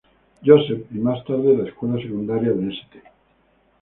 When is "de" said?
2.53-2.69